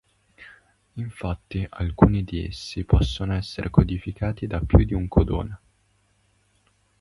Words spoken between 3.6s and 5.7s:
codificati da più di un codone.